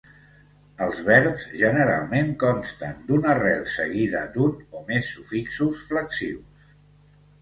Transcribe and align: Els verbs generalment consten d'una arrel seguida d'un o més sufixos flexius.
Els 0.85 1.01
verbs 1.09 1.43
generalment 1.59 2.31
consten 2.43 3.05
d'una 3.09 3.29
arrel 3.35 3.61
seguida 3.75 4.25
d'un 4.39 4.81
o 4.81 4.85
més 4.91 5.15
sufixos 5.19 5.85
flexius. 5.91 6.69